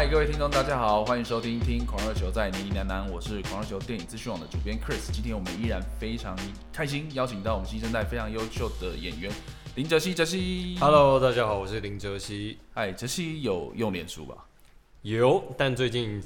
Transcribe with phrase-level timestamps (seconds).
[0.00, 5.12] 嗨，各位听众，大家好，欢迎收听《听狂热球在你喃喃》，我是狂热球电影资讯网的主编 Chris。
[5.12, 6.34] 今天我们依然非常
[6.72, 9.30] 开心，邀请到我们新生代非常优秀的演员
[9.74, 10.14] 林哲熙。
[10.14, 12.56] 哲熙，Hello，大家好，我是林哲熙。
[12.72, 14.36] 嗨，哲熙有用脸书吧？
[15.02, 16.22] 有，但最近。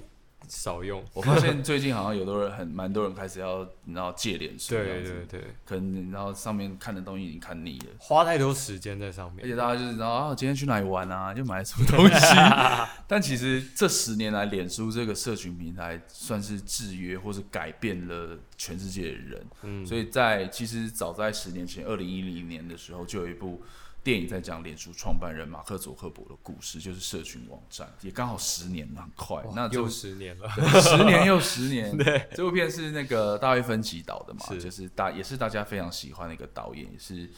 [0.49, 12.15] 少用，我发现最近好像有的人很蛮多人开始要你知道戒脸书，对对对，可能然后上面看的东西已经看腻了，花太多时间在上面，而且大家就是然后啊今天去哪里玩啊，就买了什么东西，
[13.09, 23.63] 但其实这十年来，脸书这个社群平台算是制约或是改变了全世界的人，嗯，所以在其实早在十年前，二零一零年的时候就有一部。
[24.05, 30.49] 电影在讲脸书创办人马克·佐克伯的故事，就是社群网站，也刚好十年了，很快，那就又十年了，
[30.83, 31.97] 十年又十年。
[31.99, 37.29] 对，这部片是那个大卫·芬奇导的嘛，是就是大也是大家非常喜欢的一个导演，也是。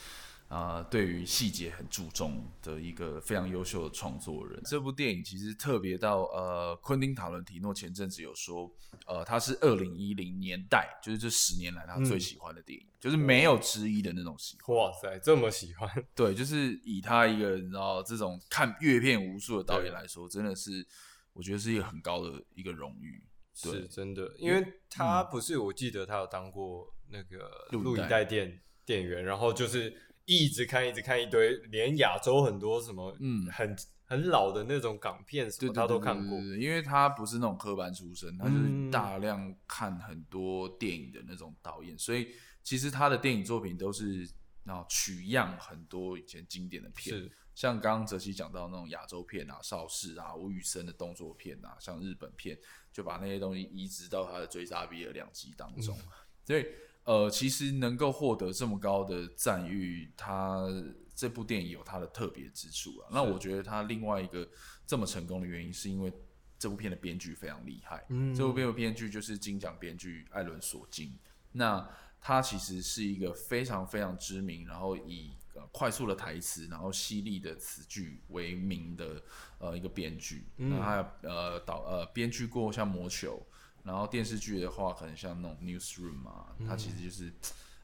[0.48, 4.62] 啊、呃，对于细节很注重的一个非常优秀的创作人。
[4.64, 8.70] 这部电影其实特别到呃，昆汀塔伦提诺前阵子有说，
[9.06, 14.77] 呃，他是二零一零年代，就是这十年来他最喜欢的电影，嗯、就是没有之一的那种喜欢。
[14.77, 15.91] 哇塞，这么喜欢？
[16.14, 20.86] 对，就是以他一个你知道这种看阅片无数的导演来说，真的是
[21.33, 23.20] 我觉得是一个很高的一个荣誉。
[23.52, 30.02] 是真的，因为他不是，我记得他有当过那个录影带店店员，然后就是。
[30.27, 36.36] 一直看，一直看一堆，连亚洲很多什么，嗯，很很老的那种港片什么，他都看过。
[36.38, 44.28] 因为他不是那种科班出身，他就是大量看很多电影的那种导演，嗯、所以其实他的电影作品都是
[44.64, 52.58] 啊取样很多以前经典的片，是像刚刚泽熙讲到那种亚洲片啊，邵氏啊，吴宇森的动作片啊，像日本片，
[52.92, 56.11] 就把那些东西移植到他的追杀比的两集当中，嗯、
[56.44, 56.66] 所以。
[57.06, 60.66] 呃，其实能够获得这么高的赞誉，他
[61.14, 63.08] 这部电影有它的特别之处啊。
[63.12, 64.46] 那我觉得他另外一个
[64.84, 66.12] 这么成功的原因，是因为
[66.58, 68.05] 这部片的编剧非常厉害。
[68.08, 71.16] 嗯，这部片的编剧就是金奖编剧艾伦索金。
[71.52, 71.89] 那
[72.20, 79.22] 他其实是一个非常非常知名，然后以呃快速的台词，然后犀利的词句为名的
[79.58, 80.48] 呃一个编剧。
[80.56, 83.40] 嗯，那他呃导呃编剧过像《魔球》。
[83.86, 87.33] 然后电视剧的话，可能像那种 newsroom 嘛，它其实就是，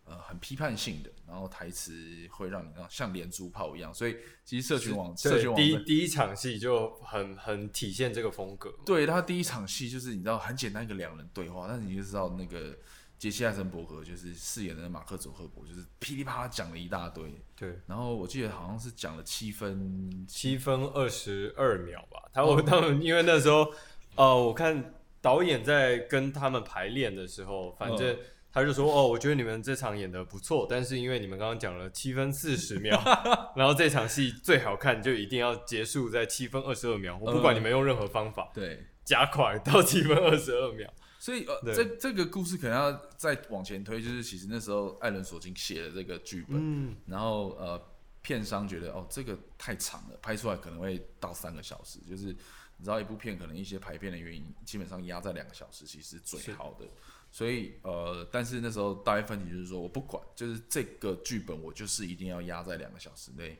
[0.05, 1.95] 呃，很批判性的，然后台词
[2.29, 8.75] 会让你让像连珠炮一样，所以其实社群网，社群网第一第一场戏就很很体现这个风格。
[8.85, 12.77] 对，他第一场戏就是你知道很简单一个两人对话，但是你就知道那个
[13.17, 17.33] 杰西艾森伯格就是饰演的马克佐赫伯，就是噼里啪啦讲了一大堆。
[17.55, 22.29] 对，然后我记得好像是讲了七分七分二十二秒吧。
[22.33, 23.73] 他我他们因为那时候，
[24.17, 24.93] 呃，我看。
[25.23, 28.19] 导演在跟他们排练的时候，反正
[28.53, 33.01] 他就说：“哦，我觉得你们这场演得不错，但是因为你们刚刚讲了七分四十秒，
[33.57, 37.17] 然后这场戏最好看就一定要结束在七分二十二秒。
[37.19, 40.93] 我不管你们用任何方法，对，加快到七分二十二秒。
[41.19, 47.81] 所以，呃，这这个故事可能要再往前推，就是其实那时候艾伦索金写了这个剧本，嗯，然后呃，
[48.23, 52.37] 片商觉得哦，这个太长了，拍出来可能会到三个小时，就是。”
[52.83, 56.85] 你知道一部片可能一些排片的原因，基本上压在两个小时，其实是最好的。
[57.31, 63.57] 所以呃，但是那时候大卫芬奇就是说，我不管，就是这个剧本我就是一定要压在两个小时内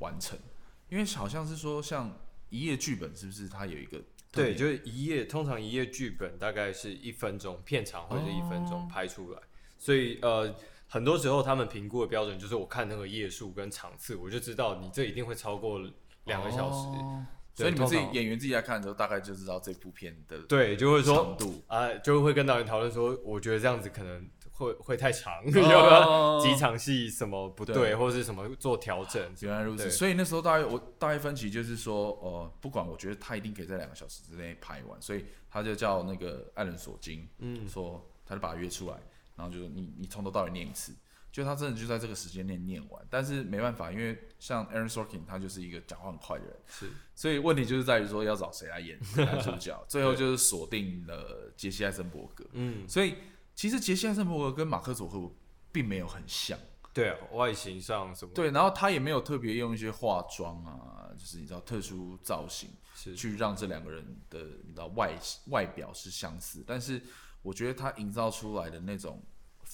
[0.00, 0.38] 完成，
[0.90, 2.20] 因为好像是说像
[2.50, 3.98] 一页剧本是不是它有一个
[4.30, 9.42] 对，就是一页，通常一页剧本大概是一分钟片长或者一分钟拍出来，哦、
[9.78, 10.54] 所以呃，
[10.86, 15.80] 很多时候他们评估的标准就是我看那个页数跟场次，我就知道你这一定会超过
[16.24, 16.86] 两个小时。
[16.88, 17.26] 哦
[17.56, 21.62] 所以你们自己演员自己来看的时候，大概就知道这部片的对，就会说长度。
[21.66, 25.42] 啊，就会跟导演讨论说，我觉得这样子可能会会太长，
[26.42, 27.96] 几场戏什么不对，对。
[27.96, 29.22] 或者是什么做调整？
[29.40, 38.98] 原来如此，所以那时候大概我大概分歧就是说，呃，不管我觉得他一定可以在两个小时之内拍完，所以他就叫那个艾伦索金，嗯，说他就把他约出来，
[39.34, 40.94] 然后就说你你从头到尾念一次。
[41.36, 52.42] 就他真的就在这个时间内念完，但是没办法，因为像 Aaron Sorkin 他就是一个讲话很快的人，是，所以问题就是在于说要找谁来演男主角， 最后就是锁定了杰西·艾森伯格。
[52.52, 53.16] 嗯，所以
[53.54, 55.30] 其实杰西·艾森伯格跟马克·佐克伯
[55.70, 56.58] 并没有很像，
[56.94, 63.14] 对啊，外形上什么，对，然后他也没有特别用一些化妆啊，就是你知道特殊造型，是。
[63.14, 65.12] 去让这两个人的你知道外
[65.48, 67.02] 外表是相似，但是
[67.42, 69.22] 我觉得他营造出来的那种。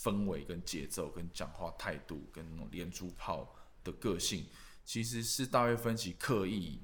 [0.02, 3.54] 氛围跟节奏跟讲话态度跟那种连珠炮
[3.84, 4.44] 的个性，
[4.84, 6.81] 其实是大卫芬奇刻意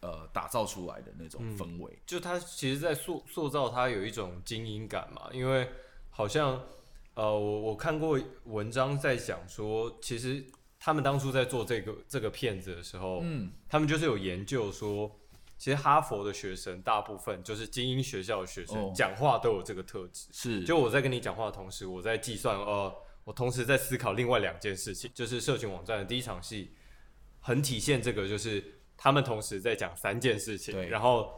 [0.00, 1.98] 呃打造出来的那种氛围。
[2.06, 5.68] 就他其实，在塑塑造他有一种精英感嘛，因为
[6.10, 6.62] 好像
[7.14, 10.44] 呃，我我看过文章在讲说，其实
[10.78, 15.20] 他们当初在做这个这个片子的时候，嗯，他们就是有研究说，
[15.62, 20.26] 其实哈佛的学生大部分就是精英学校的学生，讲、哦、话都有这个特质。
[20.32, 22.92] 是，就我在跟你讲话的同时，我在计算，呃，
[23.22, 26.72] 我同时在思考另外两件事情，就是社群网站的第一场戏，
[27.38, 30.74] 很体现这个，就是他们同时在讲三件事情。
[30.74, 31.32] 对，然后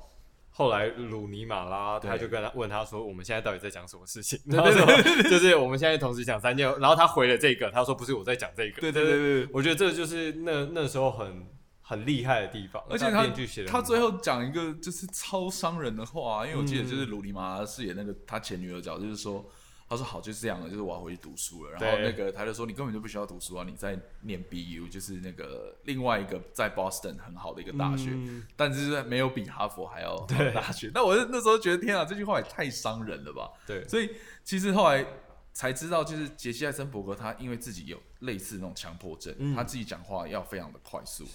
[0.49, 4.71] 后来鲁尼马拉他就跟他问他说：“我们现在到底在讲什么事情？”然后
[5.29, 11.47] 就是我们现在同时讲三件，然后他回了这个，他说：“不是我在讲这个。”对对对对，我觉得这就是那那时候很。
[11.87, 13.27] 很厉害的地方，而且他
[13.67, 19.45] 他最后讲一个就是超伤人的话，因为我记得就是鲁尼马拉饰演那个他前女友角，就是说
[19.87, 21.73] 他说好就是这样了，就是我要回去读书了。
[21.73, 28.17] 然后那个他就说你根本就不需要读书啊，你在念 BU，就是那个另外一个在 Boston 很好的一个大学，
[28.57, 30.91] 但是没有比哈佛还要好的大学。
[30.95, 33.51] 那我那时候觉得天啊，这句话也太伤人了吧？
[33.67, 34.11] 对，所以
[34.43, 35.05] 其实后来
[35.53, 41.27] 才知道，就是杰西·艾森伯格他因为自己有类似那种强迫症，他自己讲话要非常的快速。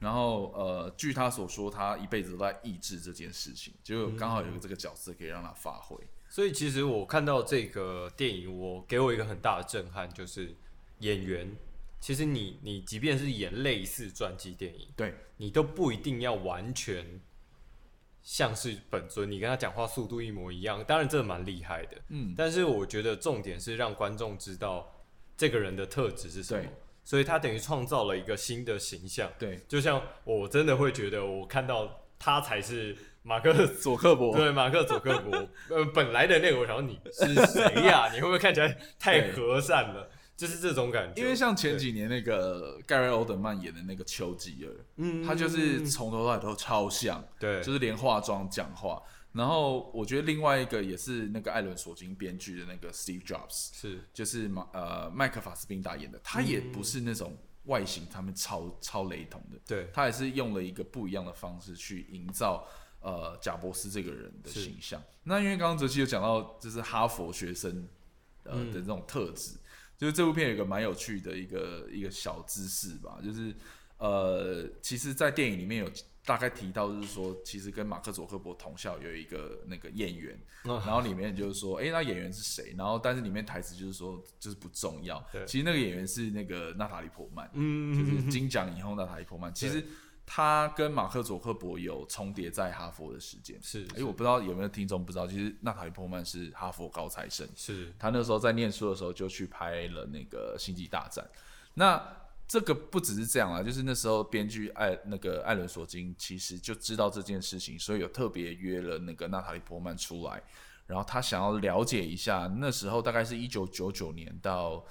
[0.00, 5.96] 然后，呃，据他所说，他一辈子都在抑制这件事情，就刚好有个这个角色可以让他发挥。
[5.96, 6.08] 嗯。
[6.28, 10.54] 所以，其实我看到这个电影，我给我一个很大的震撼，就是
[10.98, 11.56] 演员，
[12.00, 17.20] 其实你你即便是演类似传记电影，对你都不一定要完全
[18.20, 20.84] 像是本尊，你跟他讲话速度一模一样。
[20.84, 22.34] 当然，这蛮厉害的，嗯。
[22.36, 24.92] 但是，我觉得重点是让观众知道
[25.36, 26.68] 这个人的特质是什么。
[27.04, 38.10] 所以他等于创造了一个新的形象，对，就像我真的会觉得，我看到他才是马克 佐克伯，对，马克佐克伯，呃，本来的那个，我想说你是谁呀？
[38.12, 40.10] 你会不会看起来太和善了？
[40.36, 41.22] 就是这种感觉。
[41.22, 49.00] 因为像前几年那个盖瑞欧德曼演的那个丘吉尔，嗯，他就是从头到尾都超像，对，就是连化妆讲话。
[49.34, 53.98] 然后我觉得另外一个也是那个艾伦索金编剧的那个 Steve Jobs，是。
[54.12, 62.64] 就是马呃麦克法斯宾达演的，他也不是那种外形他们超超雷同的，对，他也是用了一个不一样的方式去营造
[63.00, 65.02] 呃贾伯斯这个人的形象。
[65.24, 67.88] 那因为刚刚泽熙有讲到就是哈佛学生
[68.44, 69.56] 呃的这种特质，
[69.98, 73.52] 就是这部片有一个蛮有趣的一个一个小知识吧，就是
[73.98, 75.90] 呃其实，在电影里面有。
[76.24, 82.74] 大概提到就是说，其实跟马克·佐克伯同校有一个那个演员， 然后里面就是说，哎，那演员是谁？
[82.78, 85.22] 然后但是里面台词就是说，就是不重要。
[85.46, 89.52] 其实那个演员是那个娜塔莉·波曼，嗯就是金奖以后娜塔莉·波曼。
[89.54, 89.84] 其实
[90.24, 93.60] 他跟马克·佐克伯有重叠在哈佛的时间。
[93.62, 97.46] 是，哎，我不知道有没有听众不知道，其实娜塔莉·波曼是哈佛高材生。
[97.54, 101.22] 是，他那时候在念书的时候就去拍了那个《星际大战》。
[101.74, 102.02] 那
[102.46, 110.42] 这个不只是这样啊，就是那时候编剧艾那个艾伦索金其实就知道这件事情，所以有特别约了那个娜塔莉波曼出来，
[110.86, 114.84] 然后他想要了解一下那时候大概是一九九九年到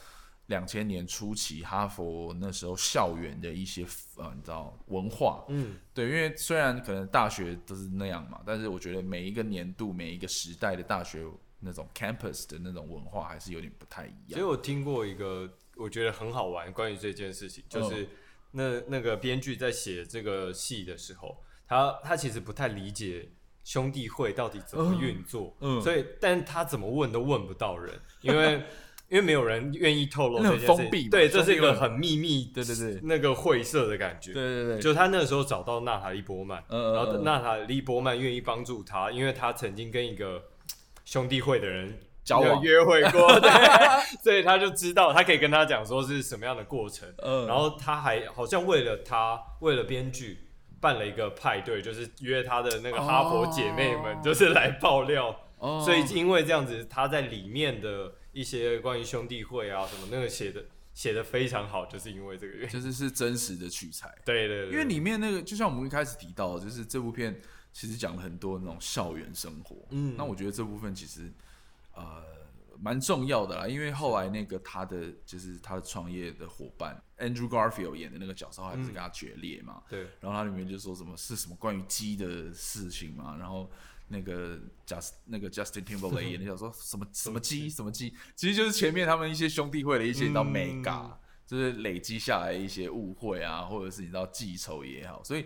[0.48, 3.86] 两千年初期哈佛那时候校园的一些
[4.18, 11.24] 呃你知道文化，嗯，对，因为虽然可能大学都是那样嘛，但是我觉得每一个年度每一个时代的大学
[11.60, 14.32] 那种 campus 的那种文化还是有点不太一样。
[14.32, 15.48] 所以我听过一个。
[15.76, 16.72] 我觉得很好玩。
[16.72, 18.08] 关于这件事情，就是
[18.52, 23.30] 那那个编剧在写这个戏的时候，他他其实不太理解
[23.64, 28.62] 兄弟会到底怎么运作，嗯，所以但他怎么问都问不到人， 因为
[29.10, 40.44] 因为没有人愿意透露这件事，封闭，对，这是一个很秘密，对对对，那个晦涩的感觉，对对对，就他那个时候找到娜塔莉波曼，嗯，然后娜塔莉波曼愿意帮助他，因为他曾经跟一个
[41.06, 42.00] 兄弟会的人。
[42.24, 43.52] 交往约会过， 对，
[44.24, 47.08] 所以他就知道，他可以跟他讲说是什么样的过程。
[47.18, 50.48] 嗯，然后他还好像为了他，为了编剧
[50.80, 55.38] 办了一个派对，就是约他的那个哈佛姐妹们，就是来爆料。
[55.58, 60.64] 哦，所以因为这样子，他在里面的一些关于兄弟会啊什么那个写的
[60.94, 64.10] 写的非常好，就是因为这个原因，就是是真实的取材。
[64.24, 67.42] 对对对，因为里面那个就像我们一开始提到，就是这部片
[67.74, 69.76] 其实讲了很多那种校园生活。
[69.90, 71.30] 嗯，那我觉得这部分其实。
[71.94, 72.24] 呃，
[72.80, 79.84] 蛮重要的啦，因为后来那个他的就是他的创业的伙伴 Andrew Garfield 演的那个角色，还不是跟他决裂嘛？
[79.90, 80.08] 对。
[80.20, 83.38] 然后他里面就说什么是什么关于鸡的事情嘛？
[83.38, 83.70] 然后
[84.08, 91.12] 那个 Just 那个 Justin Timberlake 演的角色说什么什么鸡什么鸡，其实就是前面他们一些兄弟会的一些你知道 mega，
[91.46, 95.46] 就是累积下来一些误会啊，或者是你知道记仇也好，所以。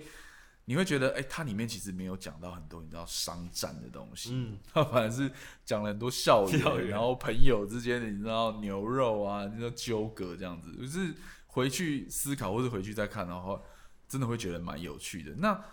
[0.69, 5.31] 你会觉得，哎、欸，它里面其实没有讲到很多你知道商战的东西，嗯， 它反而是
[5.63, 13.61] 讲了很多校园，校然后朋友之间的你知道牛肉啊，你知道纠葛这样子，就是回去思考或者回去再看的话，
[14.09, 15.33] 真的会觉得蛮有趣的。
[15.37, 15.63] 那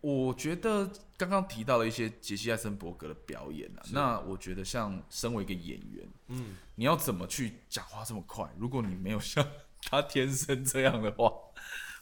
[0.00, 8.50] 我觉得刚刚提到了一些杰西·艾森伯格的表演啊，那我觉得像身为一个演员，嗯，你要怎么去讲话这么快？
[8.56, 9.46] 如果你没有像
[9.90, 11.30] 他天生这样的话。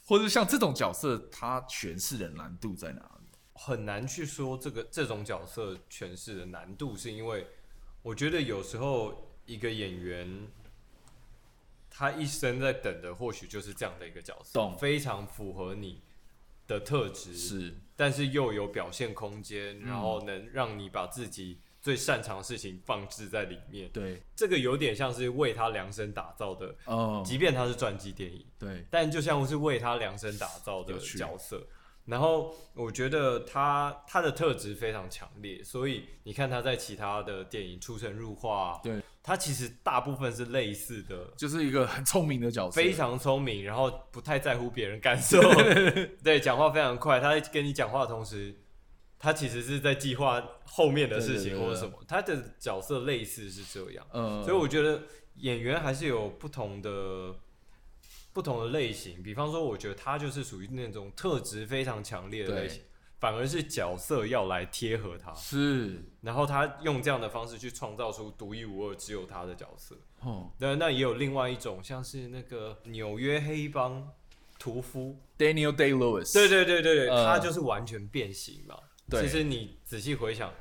[0.05, 3.27] 或者像这种角色，他诠释的难度在哪里？
[3.55, 7.47] 很难去说这个这种角色诠释的难度，是因为
[8.03, 10.49] 我觉得有时候一个演员
[11.89, 16.03] 他一生在等的或许就是这样的一个角色，非常符合你
[16.67, 23.91] 的特质，是，但是又有表现空间，然后能让你把自己最擅长的事情放置在里面。
[23.93, 31.62] 对，这个有点像是为他量身打造的，哦，即便他是传记电影，对，但就像是为他量身打造的角色。
[32.07, 45.38] 然后我觉得他他的特质非常强烈，所以你看他在其他的电影出神入化，对，他其实大部分是类似的，就是一个很聪明的角色，非常聪明，然后不太在乎别人感受，
[46.25, 47.21] 对，讲话非常快。
[47.21, 48.55] 他在跟你讲话的同时，
[49.25, 51.99] 他其实是在计划后面的事情或者什么。
[52.07, 55.02] 他的角色类似是这样，嗯，所以我觉得
[55.37, 57.35] 演员还是有不同的。
[58.35, 62.83] 不同的类型，比方说，我觉得他就是属于那种特质非常强烈的类型，
[63.21, 69.95] 反而是角色要来贴合他，是，然后他用这样的方式去创造出独一无二、只有他的角色。
[70.23, 74.11] 哦，那那也有另外一种，像是那个纽约黑帮
[74.59, 75.16] 屠夫。
[75.38, 78.76] Daniel Day Lewis，对对对对对，呃、他就是完全变形嘛。
[79.09, 80.53] 对，其实你仔细回想，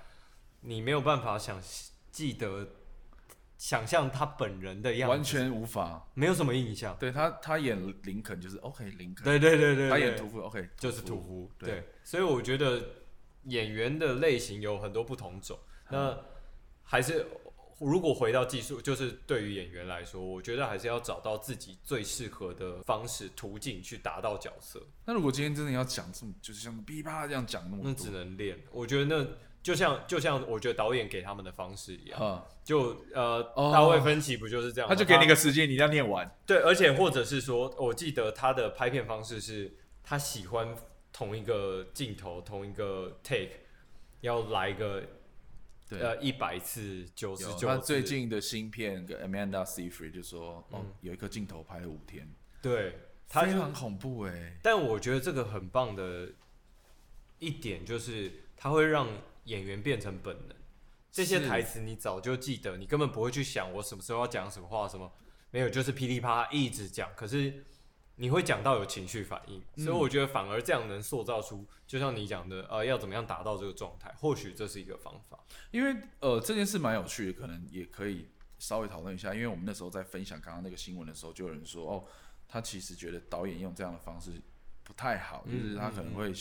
[0.61, 1.61] 你没有办法想
[2.11, 2.67] 记得。
[3.55, 6.97] 想象他本人的样子，完全无法，没有什么印象。
[6.99, 9.23] 对他，他演林肯就是 OK，林肯。
[9.23, 11.49] 对对对对，他演屠夫 OK，就是屠夫。
[11.57, 12.83] 对，所以我觉得
[13.45, 15.57] 演员的类型有很多不同种。
[15.89, 16.19] 那
[16.81, 17.25] 还是
[17.79, 24.81] 如果回到技术，就是对于演员来说，我觉得还是要找到自己最适合的方式途径去达到角色。
[25.05, 28.59] 那如果今天真的要讲这么，就是像噼啪这样讲那么多，那只能练。
[28.71, 29.27] 我觉得那。
[29.63, 34.89] 就像就像我觉得导演给他们的方式一样，就呃，大卫芬奇不就是这样？
[34.89, 36.29] 他就给你个时间，你一定要念完。
[36.45, 40.75] 对，而且或者是说，我记得他的拍片方式是，他喜欢
[41.13, 43.51] 同一个镜头、同一个 take，
[44.19, 45.01] 要来一个
[45.89, 47.67] 呃一百次、九十九。
[47.67, 52.27] 他最近的新片跟 Amanda Seyfried 就说，哦，有一个镜头拍了五天，
[52.61, 52.95] 对，
[53.27, 54.57] 他非常恐怖哎。
[54.61, 56.33] 但我觉得这个很棒的
[57.39, 59.07] 一点就是，它会让。
[59.45, 60.55] 演员变成本能，
[61.11, 65.11] 这些台词你早就记得，你根本不会去想我什么时候要讲什么话，什么
[65.51, 67.09] 没有，就是噼里啪啦一直讲。
[67.13, 67.65] 可是
[68.23, 75.43] 你会讲到有情绪反应，嗯，所以我觉得反而这样能塑造出，就像你讲的，呃，要怎么样达到这个状态，或许这是一个方法。
[75.71, 79.33] 因为呃，这件事蛮有趣的，可能也可以稍微讨论一下。
[79.35, 82.05] 因为我们那时候在分享刚刚那个新闻的时候，就有人说，哦，
[82.47, 84.31] 他其实觉得导演用这样的方式
[84.85, 86.31] 不太好，就是他可能会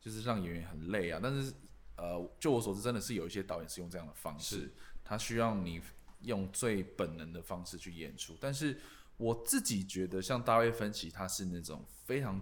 [0.00, 1.52] 就是让演员很累啊，但是。
[1.94, 4.72] 呃，就我所知，真的是有一些导演是用这样的方式，
[5.04, 5.80] 他需要你
[6.22, 8.34] 用最本能的方式去演出。
[8.40, 8.80] 但是
[9.16, 12.40] 我自己觉得，像大卫芬奇，他是那种非常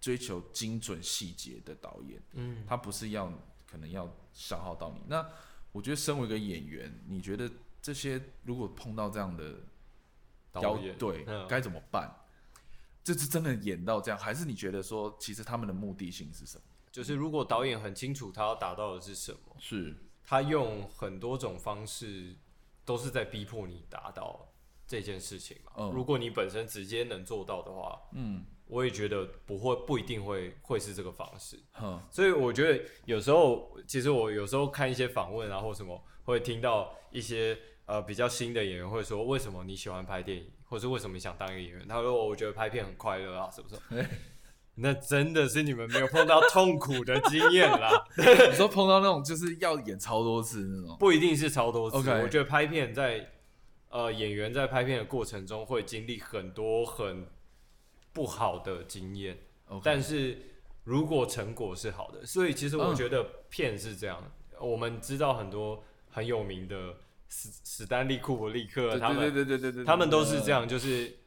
[0.00, 3.32] 追求精准细节的导演，嗯，他不是要
[3.66, 5.02] 可能要消耗到你。
[5.06, 5.26] 那
[5.72, 7.50] 我觉得，身为一个演员，你觉得
[7.80, 9.60] 这些如果碰到这样的
[10.52, 12.14] 导演，对，该怎么办？
[13.04, 16.64] 这是真的演到这样，还是你觉得说，其实他们的目的性是什么？
[16.92, 22.36] 就是如果导演很清楚他要达到的是什么，是他用很多种方式
[22.84, 24.48] 都是在逼迫你达到
[24.92, 25.72] 这件事情嘛。
[25.78, 31.58] 嗯，如果你本身直接能做到的话，嗯，我也觉得不会不一定会会是这个方式。
[31.80, 37.56] 嗯，所以我觉得有时候其实我有时候看一些访问啊或什么，会听到一些
[37.86, 41.88] 呃比较新的演员会说，为什么你喜欢拍电影，或是为什么你想当一个演员？
[41.88, 44.06] 他说我觉得拍片很快乐啊，是不是？
[44.74, 48.06] 那真的是你们没有碰到痛苦的经验啦。
[48.16, 51.96] 你说碰到那种就是要演超多次那种，不一定是超多次。
[51.96, 53.30] 我觉得拍片在
[53.92, 57.28] 呃演员在拍片的过程中会经历很多很
[58.12, 59.38] 不好的经验。
[59.84, 60.36] 但是
[60.82, 64.20] 如果成果是好的，所以其实我觉得片是这样。
[64.50, 66.96] 嗯、我们知道很多很有名的
[67.28, 71.18] 史史丹利库伯利克，他们对对对对对，他们都是这样，就是。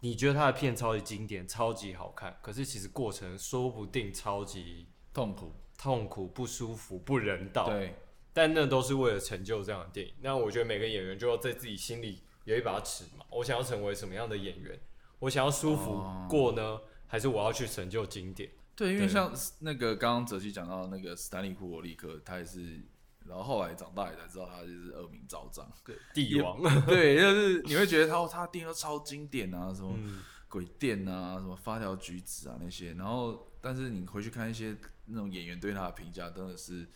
[0.00, 7.70] 你觉得他的片超级经典、超级好看，可是其实过程说不定超级痛苦、痛苦、不舒服、不人道。
[7.70, 7.94] 对，
[8.34, 10.12] 但那都是为了成就这样的电影。
[10.20, 13.24] 那我觉得每个演员就要在自己心里有一把尺嘛。
[13.30, 14.78] 我想要成为什么样的演员？
[15.20, 18.50] 我想要舒服过呢，哦、还是我要去成就经典？
[18.76, 22.82] 对，因为像那个刚刚泽西讲到那个斯坦利库伯利克，他也是。
[23.26, 29.98] 然后后来长大也才知道他就是恶名昭彰，对帝王， 对， 就是你会觉得他他电影都超经典啊，什么
[30.46, 32.92] 鬼店啊，什么发条橘子啊那些。
[32.92, 34.76] 然后，但是你回去看一些
[35.06, 36.86] 那种演员对他的评价，真的是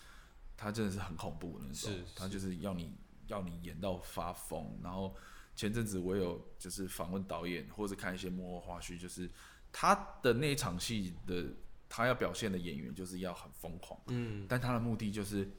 [0.59, 2.93] 他真的是很恐怖那种，他就是要你
[3.27, 4.77] 要你演到发疯。
[4.83, 5.15] 然后
[5.55, 9.31] 前阵子我有就是访问导演，或者看一些幕后花絮，就是
[9.71, 11.45] 他的那一场戏的
[11.87, 15.49] 他要表现的演员就是要很疯狂，嗯，但他的目的就是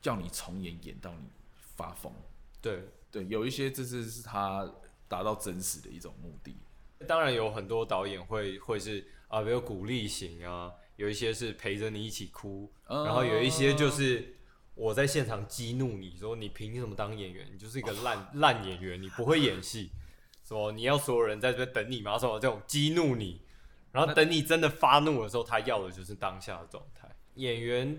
[0.00, 1.28] 叫你重演演到你
[1.76, 2.10] 发疯。
[2.62, 4.66] 对对，有一些这是是他
[5.08, 6.56] 达到真实的一种目的。
[7.06, 14.36] 当然有很多导演会会是啊，比如鼓励型啊，有一些是陪着你一起哭，嗯、然后有一些就是
[14.74, 17.48] 我在现场激怒你说你凭什么当演员？
[17.50, 19.90] 你就是一个烂 烂演员，你不会演戏，
[20.44, 22.18] 说你要所有人在这边等你吗？
[22.18, 23.40] 说这种激怒你，
[23.92, 27.08] 然后等你真的发怒的时候，他要的就是当下的状态。
[27.36, 27.98] 演员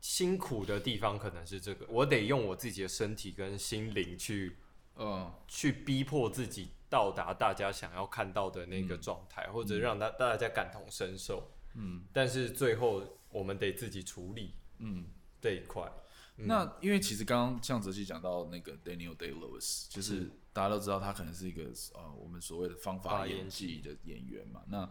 [0.00, 4.56] 辛苦的地方可能是这个，我得用我自己的身体跟心灵去，
[4.94, 6.68] 嗯，去逼迫自己。
[6.90, 11.46] 到达大家想要看到的那个状态，嗯，或者让大大家感同身受。
[11.78, 14.54] 嗯，但是最后我们得自己处理。
[14.78, 15.06] 嗯，
[15.40, 15.90] 这一块。
[16.36, 24.62] 那因为其实刚刚像泽西讲到那个 Daniel Day Lewis，就是大家都知道他可能是一个呃我们所谓的方法演技的演员嘛。
[24.68, 24.88] 那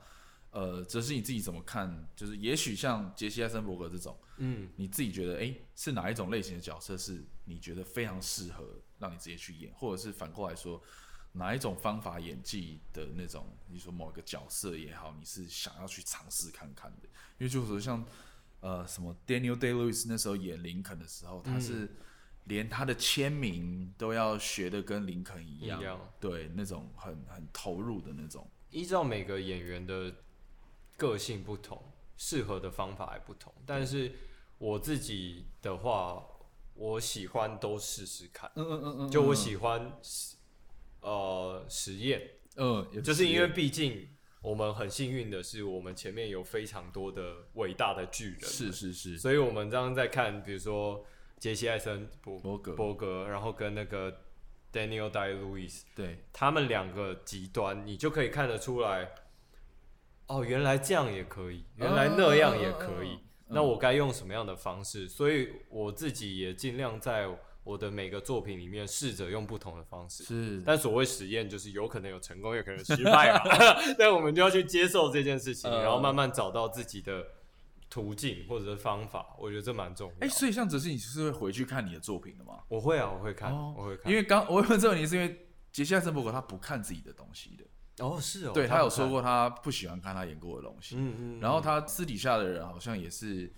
[0.52, 2.08] 呃，哲熹你自己怎么看？
[2.16, 10.82] 就是也许像杰西·艾森伯格这种，嗯，你自己觉得哎，欸，是哪一种类型的角色是你觉得非常适合让你直接去演，或者是反过来说？
[11.38, 17.08] 哪一种方法演技的那种，你说某一个角色也好，你是想要去尝试看看的？
[17.38, 18.04] 因为就是说像
[18.60, 21.96] 呃什么 Daniel Day Lewis 那时候演林肯的时候，他是
[22.46, 28.50] 连他的签名都要学的跟林肯一样，一样对，那种很很投入的那种。
[28.72, 30.14] 依照每个演员的
[30.98, 31.82] 个性不同，
[32.18, 33.54] 适合的方法也不同。
[33.66, 34.12] 但是
[34.58, 36.26] 我自己的话，
[36.74, 38.52] 我喜欢都试试看。
[38.56, 39.92] 嗯嗯嗯嗯，就我喜欢。
[41.08, 42.22] 呃，实验，
[42.58, 44.10] 嗯，就是因为毕竟
[44.42, 51.06] 我们很幸运的是，我们前面有非常多的伟大的巨人，是是是，所以我们刚刚在看，比如说
[51.40, 54.12] 杰西·艾森伯格，伯格，然后跟那个
[54.74, 59.10] Daniel Day Lewis，对，他们两个极端，你就可以看得出来，
[60.28, 63.22] 哦，原来这样也可以，原来那样也可以，嗯、
[63.56, 65.08] 那我该用什么样的方式？
[65.08, 67.30] 所以我自己也尽量在。
[67.68, 73.42] 我的每个作品里面试着用不同的方式，是，但所谓实验就是有可能有成功，也可能失败嘛。
[74.00, 77.26] 但我们就要去接受这件事情，呃、然后慢慢找到自己的
[77.90, 79.36] 途径或者是方法。
[79.38, 80.16] 我觉得这蛮重要。
[80.26, 82.60] 哎、欸，所以像哲熹，你是会回去看你的作品的吗？
[82.70, 84.10] 我会啊，我会看，哦、我会看。
[84.10, 88.06] 因为刚我问这个问题，是因为杰西·艾森伯格他不看自己的东西的。
[88.06, 90.96] 哦，是哦，对他有说过他不喜欢看他演过的东西。
[90.98, 91.40] 嗯嗯。
[91.42, 93.52] 然后他私底下的人好像也是。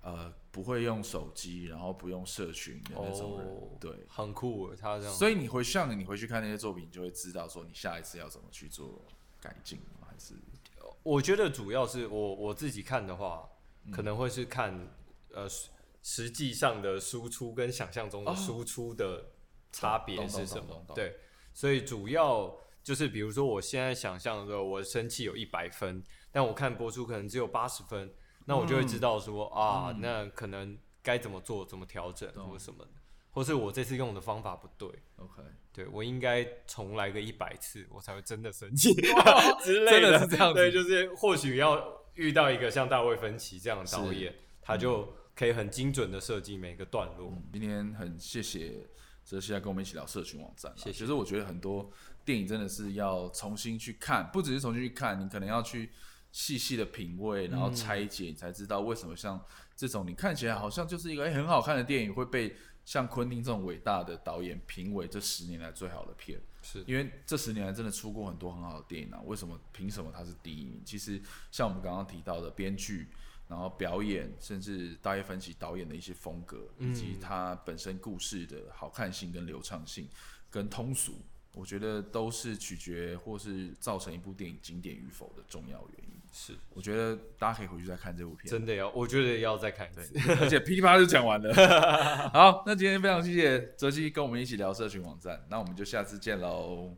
[0.00, 4.74] 呃，不会用手机，然后不用社群的那种人，哦、对，很酷。
[4.76, 9.04] 他这样，所以你回像你回去看那些作品，你就会知道说你下一次要怎么去做
[9.40, 10.34] 改进，还是？
[11.02, 13.48] 我觉得主要是我我自己看的话，
[13.84, 14.88] 嗯、可能会是看
[15.34, 15.46] 呃
[16.00, 19.32] 实际上的输出跟想象中的输出的
[19.72, 20.84] 差别是什么？
[20.94, 21.16] 对，
[21.52, 28.10] 所以主要就是比如说我现在想象的我生气有一百分，但我看播出可能只有八十分。
[28.48, 32.90] 那我就会知道说、嗯、啊，那可能该怎么做，怎么调整或者什么的，
[33.30, 38.94] 或是我这次用的方法不对，OK，对，我应该重来个一百次，我才会真的生气
[39.62, 40.54] 之类的，真的是这样子。
[40.54, 47.42] 对，就是或许要遇到一个像大卫芬奇这样的导演，他就可以很精准的设计每个段落、嗯。
[47.52, 48.88] 今天很谢谢
[49.26, 51.00] 哲西来跟我们一起聊社群网站，谢谢。
[51.00, 51.90] 其实我觉得很多
[52.24, 55.90] 电影真的是要重新去看，不只是重新去看，你可能要去。
[56.32, 59.42] 细细的品味，然后拆解，你才知道为什么像
[59.76, 66.40] 这种你看起来好像就是一个诶很好看的电影，会被像昆汀这种伟大的导演评为这十年来最好的片。
[66.60, 69.20] 是因为这十年来真的出过很多很好的电影啊？
[69.24, 69.58] 为什么？
[69.72, 70.82] 凭什么他是第一名？
[70.84, 73.08] 其实像我们刚刚提到的编剧，
[73.46, 80.08] 然后表演，甚至大卫芬奇导演的一些风格，以及他本身故事的好看性跟流畅性
[80.50, 81.14] 跟通俗，
[81.54, 86.17] 我觉得都是取决或是造成一部电影经典与否的重要原因。
[86.40, 88.48] 是，我觉得大家可以回去再看这部片。
[88.48, 90.12] 真的要，我觉得要再看一次。
[90.40, 91.52] 而且噼里啪啦就讲完了。
[92.32, 96.96] 好，那今天非常谢谢泽西跟我们一起聊社群网站，那我们就下次见喽。